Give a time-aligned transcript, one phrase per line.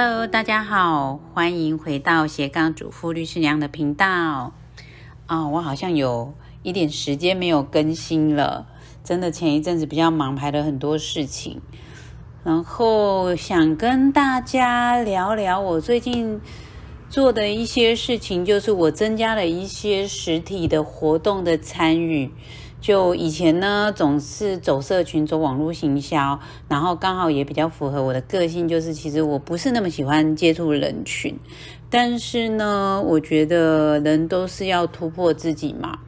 [0.00, 4.52] Hello，大家好，欢迎回到斜杠主妇律师娘的频道。
[5.26, 8.68] 啊，我好像有一点时间没有更新了，
[9.02, 11.60] 真的前一阵子比较忙，排了很多事情，
[12.44, 16.40] 然后想跟大家聊聊我最近
[17.10, 22.30] 做的一些事情，就是我增加了一些实体的活动的参与。
[22.80, 31.36] 就以前呢，总是走社群、走网络行销，然后刚好也比较符合我的个性，就是其实我不是那么喜欢接触人群，
[31.90, 35.98] 但是呢，我觉得人都是要突破自己嘛，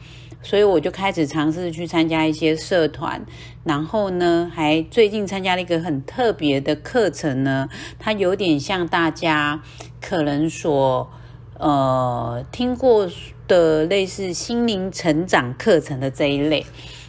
[0.42, 3.20] 所以我就开始尝试去参加一些社团，
[3.64, 7.68] 然后呢，还最近参加了一个很特别的课程呢，
[7.98, 9.60] 它有点像大家
[10.00, 11.10] 可能所
[11.58, 13.08] 呃听过。
[13.50, 16.64] 的类似心灵成长课程的这一类，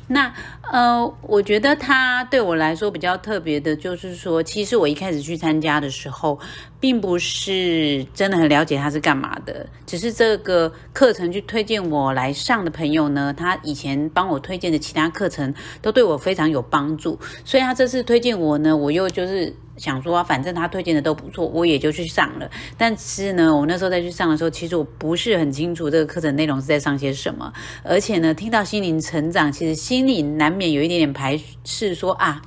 [0.07, 0.33] 那
[0.71, 6.39] 呃，我觉得它对我来说比较特别的，就是说，其实我一开始去参加的时候，
[6.79, 19.53] 并不是真的很了解它是干嘛的，只是这个课程去推荐我来上的朋友呢，他以前帮我推荐的其他课程都对我非常有帮助，所以他这次推荐我呢，我又就是。
[19.77, 22.47] 想说，反正他推荐的都不错，我也就去上了。
[22.77, 27.51] 但是呢，我那时候再去上的时候，其实我不是很清楚这个课程内容是在上些什么。
[27.81, 32.41] 而且呢，听到心灵成长，其实心里难免有一点点排斥，说啊，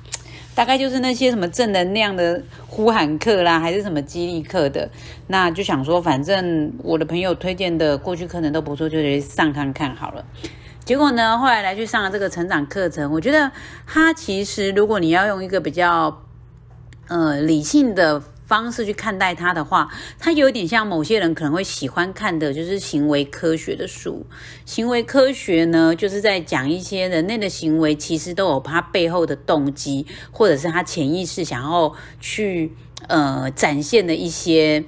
[0.53, 4.89] 大概就是那些什么正能量的呼喊课啦，还是什么激励课的。
[5.27, 10.23] 那就想说，反正我的朋友推荐的过去课程都不错，就去上看看好了。
[10.83, 13.51] 结果呢，后来来去上了这个成长课程，我觉得
[13.85, 16.21] 它其实如果你要用一个比较。
[17.07, 24.25] 呃，理性的方式去看待它的话，它有点像某些人可能会喜欢看的，就是行为科学的书。
[24.65, 32.71] 行为科学呢，就是在讲一些人类的行为，其实都有它背后的动机，或者是他潜意识想要去
[33.07, 34.83] 呃展现的一些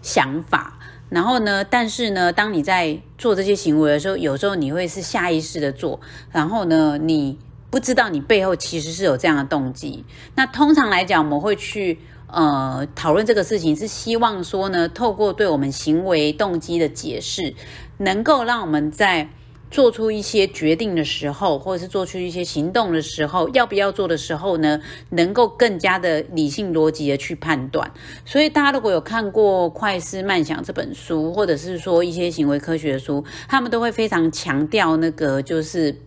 [0.00, 0.78] 想法。
[1.10, 6.00] 然后呢，但是呢，当你在做这些行为的时候，有时候你会是下意识的做，
[6.32, 7.38] 然后呢，你。
[7.70, 10.04] 不知道你背后其实是有这样的动机。
[10.36, 11.98] 那通常来讲，我们会去
[12.34, 17.54] 呃讨论这个事情，是希望说呢，透过对我们行为动机的解释，
[17.98, 19.30] 能够让我们在
[19.70, 24.80] 做出一些决定的时候，或者是做出一些行动的时候，要不要做的时候呢，
[25.10, 27.90] 能够更加的理性逻辑的去判断。
[28.24, 36.00] 所以大家如果有看过《快思慢想》这本书，或者是说一些行为科学的书，他们都会非常强调那个就是。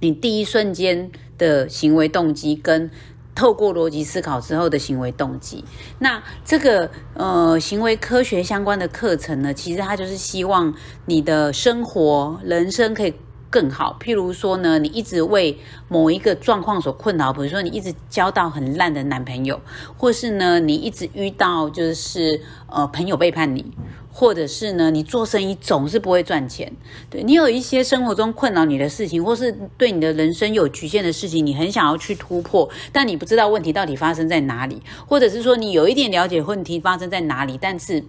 [0.00, 2.90] 你第一瞬间的行为动机，跟
[3.34, 5.64] 透过逻辑思考之后的行为动机，
[5.98, 10.72] 那这个呃行为科学相关的课程呢，其实它就是希望
[11.06, 13.14] 你的生活、人生可以
[13.50, 13.96] 更好。
[14.00, 15.58] 譬如说呢，你一直为
[15.88, 19.60] 某一个状况所困扰，比如说你一直交到很烂的男朋友，
[19.96, 23.72] 或是呢你一直遇到就是呃朋友背叛你。
[24.16, 26.72] 或者是呢，你做生意总是不会赚钱，
[27.10, 38.04] 对你有一些生活中困扰你的事情，或是对你的人生有局限的事情，你很想要去突破，但你不知道问题到底发生在哪里，或者是说你有一点了解问题发生在哪里，但是。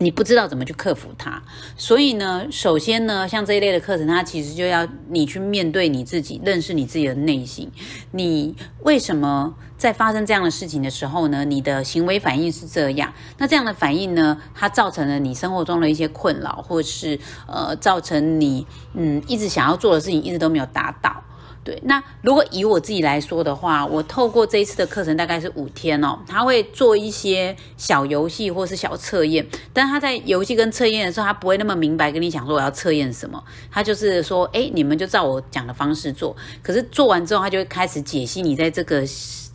[0.00, 1.42] 你不知道怎么去克服它，
[1.76, 7.70] 所以呢，首先呢，像这一类的课程，它其实就要你去面对你自己，认识你自己的内心。
[8.12, 11.44] 你为什么在发生这样的事情的时候呢？
[11.44, 13.12] 你的行为反应是这样？
[13.38, 21.24] 那这样的反应呢，它造成了你生活中的一些困扰，或是呃，造成你嗯一直想要做的事情一直都没有达到。
[21.68, 39.04] 对，那如果以我自己来说的话，我透过这一次的课程大概是五天哦，他会做一些小游戏或是小测验，但他在游戏跟测验的时候，他不会那么明白跟你讲说我要测验什么，他就是说，哎，你们就照我讲的方式做，可是做完之后，他就会开始解析你在这个。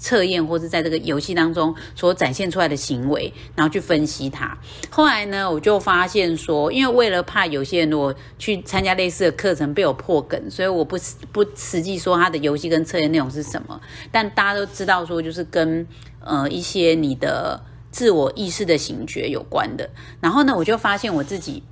[0.03, 4.57] 测验或是在这个游戏当中所展现出来的行为，然后去分析它。
[4.89, 10.97] 后来呢，我就发现说，因为为了怕有些人我去参加类似的课程被我破梗，所以我不
[11.31, 13.79] 不实际说他的游戏跟测验内容是什么。
[14.11, 15.87] 但大家都知道说，就是跟
[16.19, 19.89] 呃一些你的自我意识的醒觉有关的。
[20.19, 21.63] 然后呢，我就发现我自己，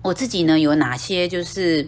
[0.00, 1.86] 我自己呢有哪些就是。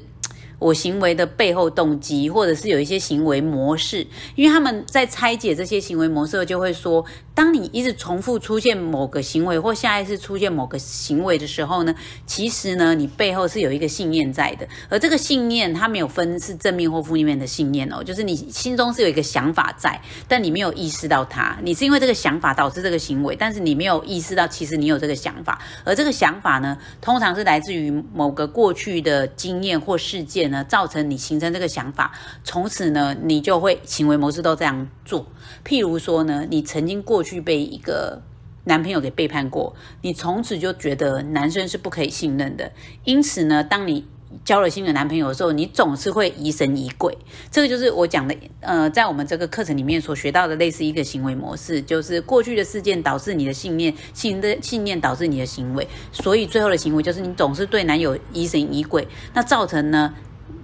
[0.63, 4.07] 我行为的背后动机，或者是有一些行为模式，
[4.37, 7.05] 因为他们在拆解这些行为模式，就会说。
[7.43, 11.93] 当你一直重复出现某个行为，或下一次出现某个行为的时候呢，
[12.25, 14.69] 其实呢，你背后是有一个信念在的。
[14.89, 21.59] 而这个信念，它没有分是正面或负面的信念哦，就是你心中是有一个想法在，但你没有意识到它。
[21.65, 25.61] 你是因为这个想法导致这个行为，但是你没有意识到，其实你有这个想法。
[25.83, 32.13] 而这个想法呢，通常是来自于某个过去的经验或事件呢，造成你形成这个想法，
[32.45, 35.27] 从此呢，你就会行为模式都这样做。
[35.65, 38.23] 譬如说呢，你曾经过去被一个
[38.65, 42.73] 男朋友给背叛过，你从此就觉得男生是不可以信任的。
[43.05, 44.05] 因此呢，当你
[44.45, 47.17] 交了新的男朋友的时候，你总是会疑神疑鬼。
[47.51, 60.15] 这个就是我讲的，呃，在我们这个课程里面所学到的类似一个行为模式，就是过去的事件导致你的信念，信的信念导致你的行为，所以最后的行为就是你总是对男友疑神疑鬼，那造成呢，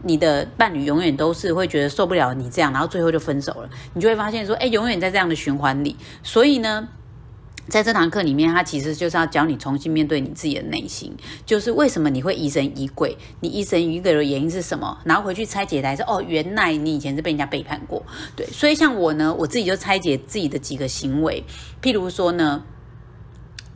[0.03, 3.69] 你的伴侣永远都是会觉得受不了你这样，然后最后就分手了。
[3.95, 5.97] 你就会发现说，哎，永远在这样的循环里。
[6.23, 6.89] 所以呢。
[7.69, 11.15] 在这堂课里面，他其实就是要教你重新面对你自己的内心，
[11.45, 13.15] 就是为什么你会疑神疑鬼？
[13.41, 14.97] 你疑神疑鬼的原因是什么？
[15.05, 18.03] 然后回去拆解来是，哦，原来你以前是被人家背叛过。
[18.35, 21.45] 对，所以像我呢，我自己就拆解自己的几个行为，
[21.83, 22.65] 譬如说呢，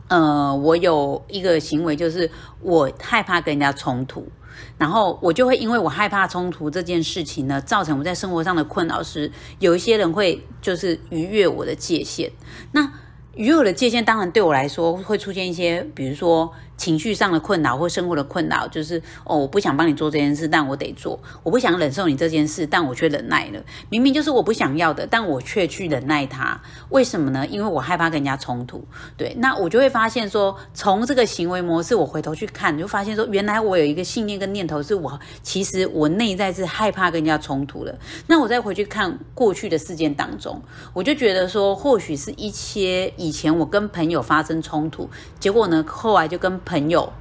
[0.07, 2.31] 呃，我有一个行为就是
[2.61, 4.27] 我害怕跟人家冲突，
[4.77, 12.31] 然后我就会因为我害怕冲突这件事情呢，造成我在生活上的困扰是，有一些人会就是逾越我的界限，
[12.71, 12.91] 那。
[13.35, 16.53] 逾越我的界限，当然对我来说会出现一些，比如说。
[16.75, 23.63] 情绪上的困扰或生活的困扰，就是哦，我不想帮你做这件事，但我得做；我不想忍受你这件事，但我却忍耐了。
[23.89, 26.59] 明明就是我不想要的，但我却去忍耐它。
[26.89, 27.45] 为什么呢？
[27.47, 28.83] 因为我害怕跟人家冲突。
[29.15, 37.97] 对，那我就会发现说，从这个行为模式，我回头去看，就发现说，原来我有一个信念跟念头，是我其实我内在是害怕跟人家冲突的。
[38.25, 40.59] 那我再回去看过去的事件当中，
[40.91, 45.07] 我就觉得说，或许是一些以前我跟朋友发生冲突，
[45.39, 46.59] 结果呢，后来就跟。
[46.65, 47.11] 朋友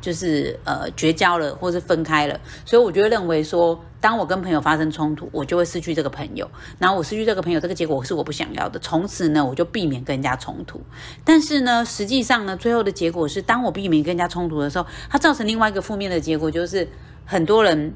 [0.00, 6.48] 就是呃绝交了，或是分开了，所以我就会认为说，当我跟朋友发生冲突，我就会失去这个朋友，
[6.78, 10.80] 然后我失去这个朋友，这个结果是我不想要的，从此呢，我就避免跟人家冲突。
[11.24, 16.88] 但是呢，实际上呢，最后的结果是，当我避免跟人家冲突的时候，它造成另外一个负面的结果，就是
[17.24, 17.92] 很多人。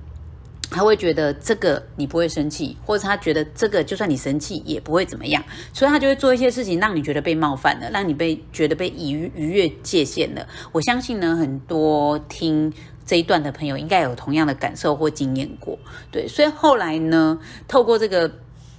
[0.72, 10.46] 他会觉得这个你不会生气，或者他觉得这个就算你生气也不会怎么样，所以他就会做一些事情让你觉得被冒犯了，让你被觉得被逾逾越界限了。
[10.72, 12.72] 我相信呢，很多听
[13.04, 15.78] 这一段的朋友应该有同样的感受或经验过。
[16.10, 17.38] 对，所以后来呢，
[17.69, 18.30] 透过这个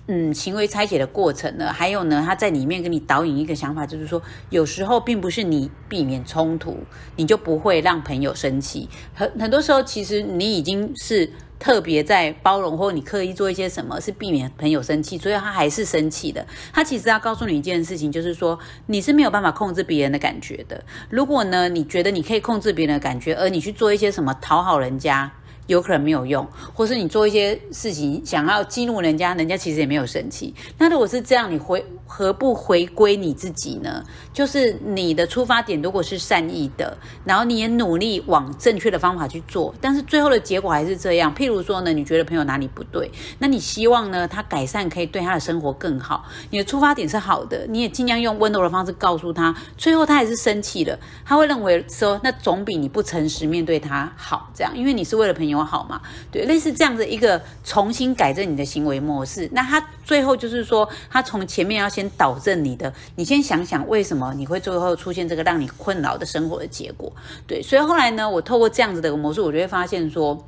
[0.07, 6.77] 嗯行为拆解的过程呢，还有呢，他在里面给你导引一个想法，就是说有时候并不是你避免冲突，
[7.15, 8.89] 你就不会让朋友生气。
[9.13, 11.29] 很很多时候，其实你已经是。
[11.63, 16.45] 特别在包容，或你刻意做一些什么，是避免朋友生气，所以他还是生气的。
[16.74, 20.83] 他其实要告诉你一件事情，就是说你是没有办法控制别人的感觉的。
[21.10, 25.31] 如果呢，你觉得你可以控制别人的感觉，而你去做一些什么讨好人家。
[25.68, 30.54] 有可能没有用，或是你做一些事情想要激怒人家，人家其实也没有生气。
[30.77, 31.81] 那如果是这样，你回
[32.15, 34.04] 何不回归你自己呢？
[34.31, 36.95] 就是你的出发点如果是善意的，
[37.25, 41.33] 然后你也努力往正确的方法去做，但是最后的结果还是这样。
[41.33, 46.24] 譬如说呢，你觉得朋友哪里不对，那你希望呢他改善，可以对他的生活更好。
[46.51, 54.51] 你的出发点是好的，你也尽量用温柔的方式告诉他，最后他还是生气了，他会认为说那总比你不诚实面对他好。
[54.54, 55.63] 这样，因为你是为了朋友。
[55.63, 56.01] 好嘛？
[56.30, 59.48] 对，类似这样的一个重新改正你的行为模式。
[59.54, 67.11] 那他最后就是说，他从前面要先导正你的，你先想想为什么你会最后出现这个让你困扰的生活的结果。
[67.47, 70.48] 对，所以后来呢，我透过这样子的一个模式，我就会发现说。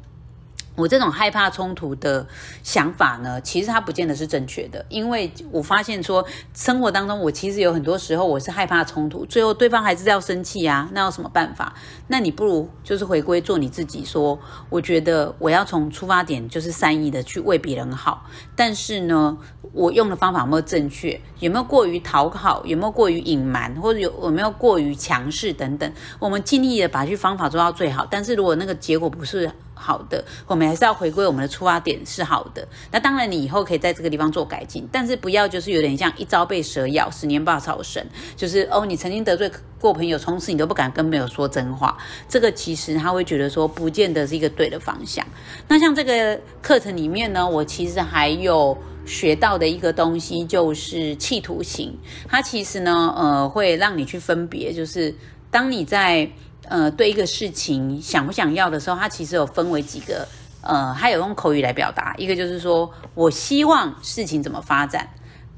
[0.76, 2.28] 我这种害怕冲突的
[2.62, 11.74] 想法呢，其实它不见得是正确的，因为我发现说，生活当中我其实有很多时候我是害怕冲突，最后对方还是要生气啊，那有什么办法？
[12.08, 14.38] 那你不如就是回归做你自己，说
[14.70, 19.38] 我觉得我要从出发点就是善意的去为别人好，但是呢，
[19.72, 21.20] 我用的方法有没有正确？
[21.40, 22.66] 有没有过于讨好？
[22.66, 23.74] 有没有过于隐瞒？
[23.76, 25.90] 或者有有没有过于强势等等？
[26.20, 29.50] 我们尽力的把去方法做到最好，但是如果那个结果不是。
[29.76, 32.68] 好的，我们还是要回归我们的出发点是好的。
[32.92, 38.04] 那当然，你以后可以在这个地方做改进，但是不要就是有点像一朝被蛇咬，十年怕草绳。
[38.36, 41.98] 就是哦，你曾经得罪过朋友，从此你都不敢跟朋友说真话。
[42.28, 45.26] 这个其实他会觉得说，不见得是一个对的方向。
[45.68, 51.96] 那像这个课程里面呢，我其实还有学到的一个东西，就是企图型。
[52.28, 55.14] 它其实呢，呃，会让你去分别，就是
[55.52, 56.30] 当你在。
[56.70, 60.28] 呃，对一个事情想不想要的时候，它其实有分为几个，
[60.62, 62.14] 呃，它有用口语来表达。
[62.18, 65.08] 一个就是说我希望事情怎么发展，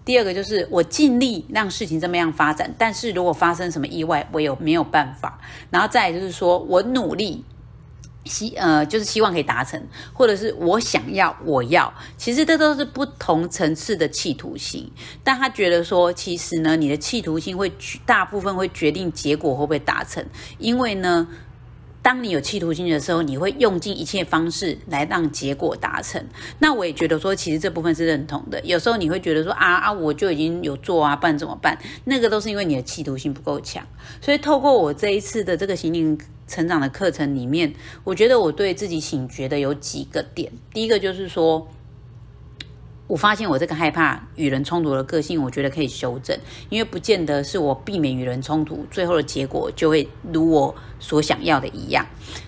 [0.05, 5.39] 第二个就是我尽力让事情这么样发展，但是如果发生什么意外，我有没有办法？
[5.69, 7.43] 然后再就是说我努力。
[8.27, 9.81] 希呃，就是希望可以达成，
[10.13, 14.91] 或者是我想要，我要，其实这都是不同层次的企图心。
[15.23, 17.71] 但他觉得说，其实呢，你的企图心会
[18.05, 20.25] 大部分会决定结果会不会达成，
[20.59, 21.27] 因为呢。
[22.07, 26.25] 当你有企图心的时候，你会用尽一切方式来让结果达成。
[26.59, 28.61] 那我也觉得说，其实这部分是认同的。
[28.63, 31.77] 有时候你会觉得说啊啊，我就已经有做啊，不然怎么办？
[32.05, 33.85] 那个都是因为你的企图心不够强。
[34.21, 37.73] 所以透过我这一次的这个心灵成长的课程里面，
[38.05, 40.49] 我觉得我对自己醒觉的有几个点。
[40.71, 41.67] 第一个就是说。
[43.07, 46.37] 我发现我这个害怕与人冲突的个性，我觉得可以修正，
[46.69, 52.05] 因为不见得是我避免与人冲突，最后的结果就会如我所想要的一样。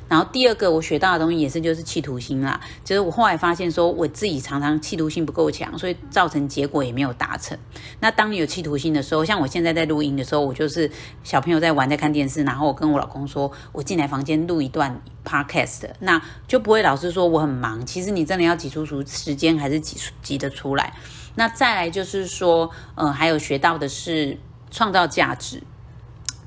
[0.09, 7.57] 然后第二个我学到的东西也是就是企图心啦，就是我后来发现说我自己常常企图心不够强，所以造成结果也没有达成。
[7.99, 10.91] 那当你有企图心的时候，像我现在在录音的时候，我就是
[11.23, 17.85] 小朋友在玩在看电视，然后我跟我老公说我进来房间录一段 podcast，那就不会老是说我很忙。
[17.85, 20.93] 其实你真的要挤出出时间，还是挤挤得出来。
[21.35, 24.37] 那再来就是说，呃，还有学到的是
[24.71, 25.61] 创造价值。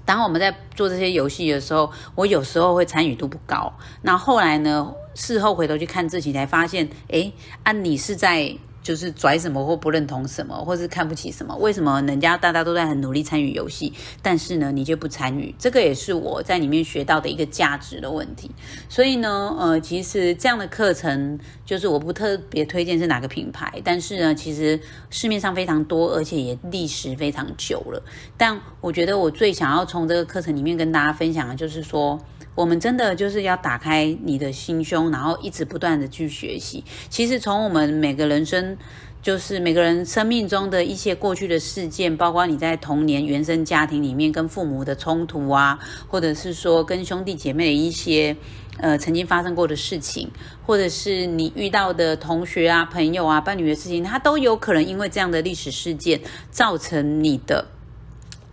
[0.05, 3.73] 当我们在做这些游戏的时候，我有时候会参与度不高。
[4.03, 4.95] 那后来呢？
[5.15, 7.31] 事后回头去看自己，才发现，哎，
[7.63, 8.57] 啊，你是在。
[8.83, 11.57] 就是拽什么或不认同什么，或是看不起什么？
[11.57, 15.55] 为什么人家大家都在很努力参与游戏，但是呢，你就不参与？
[15.59, 18.51] 这个也是我在里面学到的一个价值的问题。
[18.89, 28.03] 所以呢，呃，其实这样的课程就是我不特别推荐是哪个品牌，但是呢，其实市面上非常多，而且也历史非常久了。
[28.37, 32.19] 但我觉得我最想要从这个课程里面跟大家分享的就是说。
[32.55, 36.85] 我们真的就是要打开你的心胸，然后一直不断的去学习。
[37.09, 38.77] 其实从我们每个人生，
[39.23, 45.79] 就是每个人生命中的一些过去的事件，包括你在童年原生家庭里面跟父母的冲突啊，
[46.09, 48.37] 或者是说跟兄弟姐妹的一些
[48.79, 50.31] 呃曾经发生过的事情，
[50.67, 57.67] 或者是你遇到的同学啊、朋友啊、伴侣的事情，它都有可能因为这样的历史事件造成你的。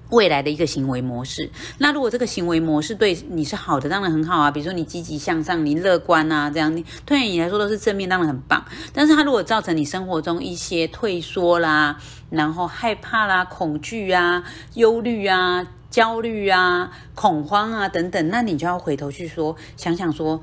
[0.09, 4.49] 未来的一个行为模式，那如果这个行为模式对你是好的，当然很好啊。
[4.49, 8.65] 比如说你积极向上，你乐观啊，这样你对你来说都是正面，当然很棒。
[8.93, 11.97] 但是它如果造成你生活中一些退缩啦，
[12.29, 20.41] 然后害怕啦、恐惧啊、忧虑啊、焦虑啊、恐慌啊等等，那你就要回头去说，想想说。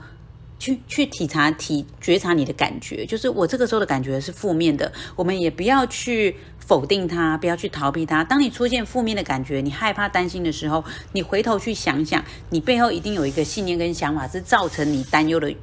[0.58, 6.34] 去去体察体觉察你的感觉，就是我这个时候的感觉是负面的，我们也不要去
[6.66, 8.22] 否定它，不要去逃避它。
[8.24, 15.54] 当你出现负面的感觉，你害怕担心的时候，你回头去想想，你背后一定有一个信念跟想法是造成你担忧的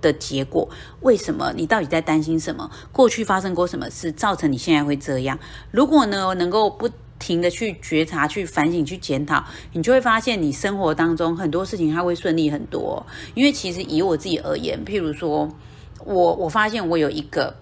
[0.00, 0.68] 的结果。
[1.02, 1.52] 为什么？
[1.54, 2.70] 你到底在担心什么？
[2.90, 5.38] 过去发生过什么事造成你现在会这样？
[5.70, 6.88] 如果呢，能够不。
[7.20, 13.04] 停的去觉察、去反省、去检讨，你就会发现你生活当中很多事情它会顺利很多。
[13.34, 15.48] 因为其实以我自己而言，譬如说，
[16.04, 17.56] 我我发现我有一个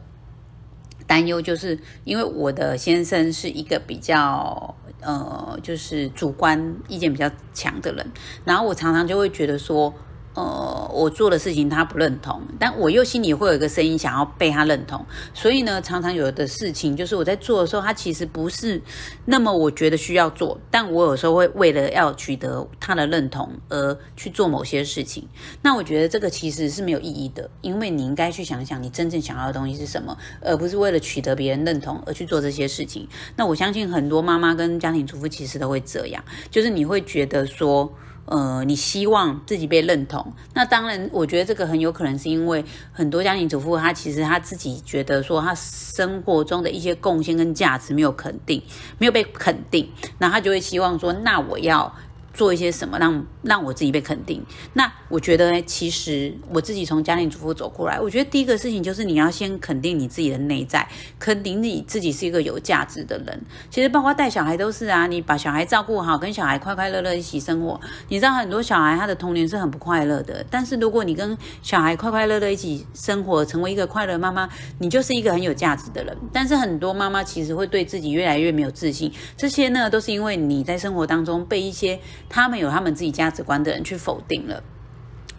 [1.07, 8.07] 担忧，就是因为我的先生是一个比较呃，就是主观意见比较强的人，
[8.45, 9.95] 然后我常常就会觉得说。
[10.37, 15.03] 呃，我做的事情他不认同，但我又心里会有一个声音想要被他认同，
[15.33, 18.79] 所以呢，常常有的事情就是我在做的时候，他其实不是
[19.25, 25.27] 那么我觉得需要做，但我有时候会为了要取得他的认同而去做某些事情。
[25.63, 33.09] 那我觉得这个其实是没有意义的，因为你应该去想想你真正想要的东西是什么，而不是为了取得别人认同而去做这些事情。
[33.37, 37.91] 那我相信很多妈妈跟家庭主妇其实都会这样，就是你会觉得说。
[38.27, 48.63] 呃，你希望自己被认同，那当然，我觉得这个很有可能是因为很多家庭主妇，她其实她自己觉得说，她生活中的一些贡献跟价值没有肯定，
[48.99, 51.95] 没有被肯定，那她就会希望说，那我要。
[52.37, 54.45] 做一些什么让让我自己被肯定？
[54.75, 60.87] 那我觉得，其实我自己从家庭主妇走过来，我觉得第一个事情就是你要先肯定你自己的内在，
[61.19, 63.43] 肯定你自己是一个有价值的人。
[63.71, 67.81] 其实包括带小孩都是啊，你把小孩照顾好，跟小孩快快乐乐一起生活。
[68.09, 74.47] 你知道很多小孩他的童年是很不快乐的，但是如果你跟小孩快快乐乐一起生活，成为一个快乐妈妈，
[74.79, 76.15] 你就是一个很有价值的人。
[76.33, 81.99] 但是很多妈妈其实会对自己越来越没有自信，这些呢都是因为你在生活当中被一些。
[82.29, 84.63] 他们有他们自己价值观的人去否定了，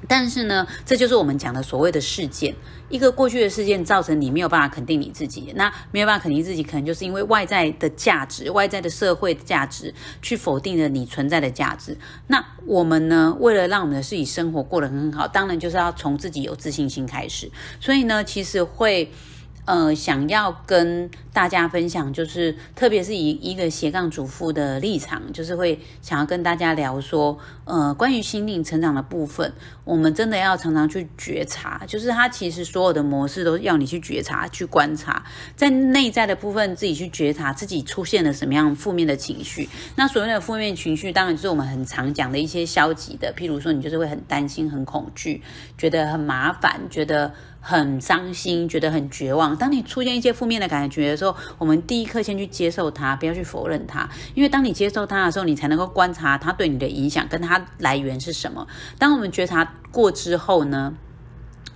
[0.07, 2.55] 但是呢，这就是我们讲的所谓的事件，
[2.89, 11.97] 一个过去的事件造成你没有办法肯定你自己，那没有办法肯定自己，可能就是因为外在的价值、外在的社会价值去否定了你存在的价值。
[12.27, 17.51] 那我们呢，为了让我们的自己生活过得很好，当然就是要从自己有自信心开始。
[17.79, 19.11] 所以呢，其实会。
[19.67, 29.51] 呃，想要跟大家分享，就是特别是以一个斜杠主妇的立场，就是会想要跟大家聊说，呃，关于心灵成长的部分，
[29.83, 35.25] 我们真的要常常去觉察，就是它其实所有的模式都要你去觉察、去观察，
[35.57, 39.67] 在内在的部分自己去觉察自己出现了什么样负面的情绪。
[39.97, 45.43] 那所谓的负面情绪，当然就是我们很常讲的一些消极的，譬如说你就是会很担心、很恐惧，
[45.77, 47.33] 觉得很麻烦，觉得。
[47.69, 49.53] 很伤心，觉得很绝望。
[49.57, 54.07] 当你出现一些负面的感觉的时候，我们第一刻先去接受它，不要去否认它。
[54.33, 58.65] 因为当你接受它的时候，你才能够观察它对你的影响跟它来源是什么。
[58.97, 60.93] 当我们觉察过之后呢？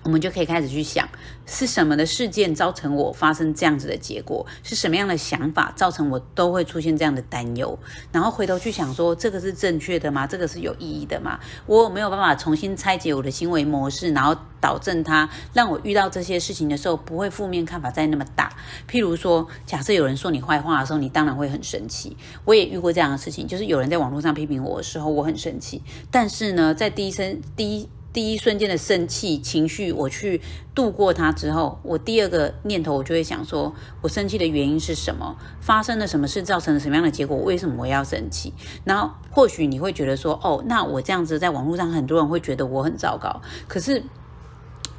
[0.03, 1.07] 我们就可以开始去想，
[1.45, 4.45] 是什么的事件造成我发生这样子的结果？
[4.63, 7.77] 是什么样的想法造成我都会出现这样的担忧？
[8.11, 10.25] 然后回头去想说，这个是正确的吗？
[10.25, 11.39] 这个是有意义的吗？
[11.65, 18.51] 我没有办法重新拆解我的行为模式，然后导正它，让我遇到这些事情的时候不会负面看法再那么大。
[18.89, 22.17] 譬如说，假设有人说你坏话的时候，你当然会很生气。
[22.45, 25.83] 我也遇过这样的事情，就是有人在网络上批评我的时候，我很生气。
[26.09, 27.87] 但是呢，在第一声第一。
[28.13, 30.41] 第一瞬间的生气情绪，我去
[30.75, 35.37] 度过它之后，我第二个念头我就会想说，我生气的原因是什么？
[35.59, 37.37] 发生了什么事造成了什么样的结果？
[37.37, 38.53] 为什么我要生气？
[38.83, 44.03] 然后或许你会觉得说，哦，那我这样子在网络上很多人会觉得我很糟糕，可是。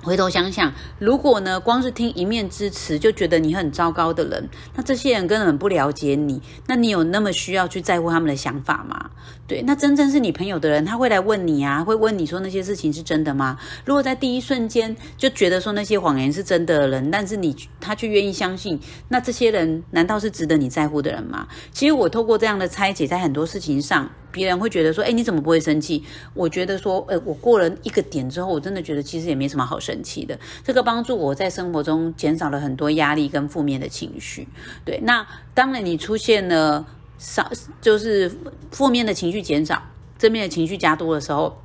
[0.04, 9.10] 回头想想，如果呢，光是听一面之词就觉得你很糟糕的人，那这些人根本不了解你，那你有那么需要去在乎他们的想法吗？
[9.52, 13.58] 对，那真正是你朋友的人，他会来问你啊，会问你说那些事情是真的吗？
[13.84, 21.46] 如果在第一瞬间就觉得说那些谎言是真的人，但是你他却愿意相信，那这些人难道是值得你在乎的人吗？
[21.70, 24.10] 其实我透过这样的拆解，在很多事情上。
[24.30, 30.38] 别人会觉得说：“哎，你怎么不会生气？”我觉得说：“呃，我过了一个点之后，我真的觉得其实也没什么好生气的。
[30.64, 34.48] 这个帮助我在生活中减少了很多压力跟负面的情绪。
[34.86, 36.86] 对，那当然你出现了
[37.22, 37.48] 少，
[37.80, 38.30] 就是
[38.72, 39.80] 负面的情绪减少，
[40.18, 41.62] 正面的情绪加多的时候，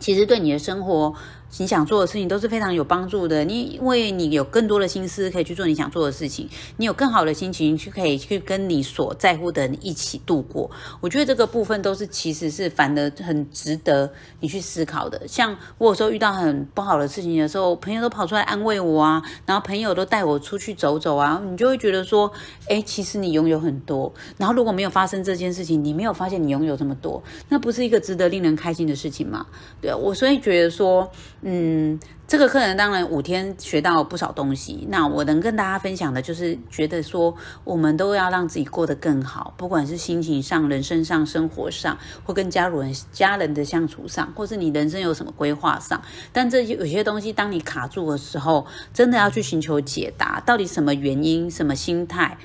[0.00, 1.14] 其实对你的生活。”
[1.58, 10.70] 你想做的事情都是非常有帮助的，你因为你有更多的心思可以去做你想做的事情，你有更好的心情去可以去跟你所在乎的人一起度过。
[11.00, 15.26] 我觉得这个部分都是其实是反而很值得你去思考的。
[15.26, 22.30] 像我有时候遇到很不好的事情的时候，朋友都跑出来安慰我啊，然后朋友都带我出去走走啊，你就会觉得说，
[22.68, 24.12] 哎，其实你拥有很多。
[24.36, 29.46] 然后如果没有发生这件事情，你没有发现你拥有这么多，那不是一个值得令人开心的事情吗？
[29.80, 31.10] 对啊，我所以觉得说。
[31.48, 34.84] 嗯，这个课程当然五天学到不少东西。
[34.90, 37.32] 那我能跟大家分享的，就是觉得说，
[37.62, 46.02] 我们都要让自己过得更好，不管是心情上、人生上、生活上，或跟家人、家人的相处上，或是你人生有什么规划上。
[46.32, 52.36] 但这些有些东西，当你卡住的时候，真的要去寻求解答，到底什么原因、什么心态？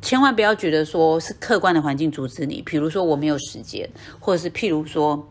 [0.00, 5.26] 千万不要觉得说是客观的环境阻止你，比如说我没有时间，或者是譬如说。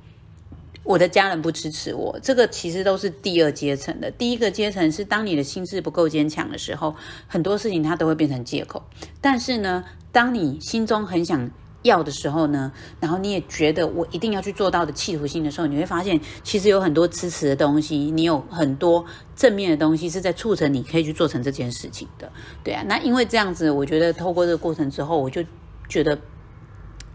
[0.88, 4.10] 我的家人不支持我，这个其实都是第二阶层的。
[4.10, 6.95] 第一个阶层是当你的心智不够坚强的时候，
[7.28, 8.82] 很多事情它都会变成借口。
[9.19, 12.71] 但是呢，当你心中很想要的时候呢，
[13.02, 22.32] 然后你也觉得我一定要去做到的企图心的时候，你会发现其实有很多支持的东西，你有很多正面的东西是在促成你可以去做成这件事情的。
[22.63, 25.43] 对啊，那因为这样子，我觉得透过这个过程之后，我就
[25.89, 26.17] 觉得。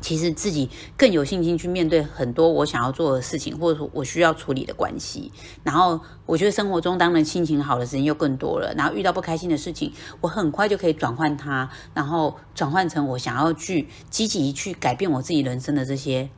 [0.03, 5.33] 其实自己更有信心去面对很多我想要做的事情，或者说我需要处理的关系。
[5.63, 8.75] 然后我觉得生活中当然心情好的时间又更多了。
[8.77, 16.29] 然后遇到不开心的事情，我很快就可以转换它，然后转换成我想要去积极去改变我自己人生的这些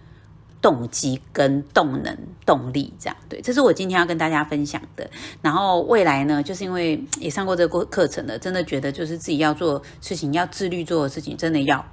[0.60, 2.92] 动机跟动能、动力。
[2.98, 5.10] 这样对，这是我今天要跟大家分享的。
[5.40, 11.84] 然后未来呢，就是因为也上过这个课程了，真的觉得就是自己要做事情，要自律做的事情，真的要。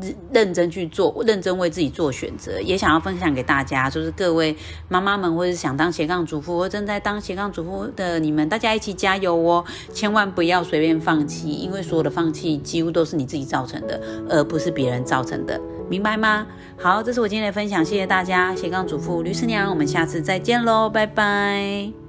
[0.00, 4.56] 认认真去做，认真为自己做选择，也想要分享给大家，就是各位
[4.88, 9.64] 妈妈们，或者是想当斜杠主妇，或正在当斜杠主妇的你们，大家一起加油哦！
[9.92, 16.46] 千万不要随便放弃，因为所有的放弃几乎都是你自己造成的，而不是别人造成的，明白吗？
[16.78, 22.01] 好，这是我今天的分享，谢谢大家，斜杠主妇吕师娘，我们下次再见喽，拜拜。